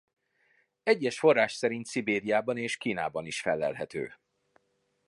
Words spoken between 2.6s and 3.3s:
Kínában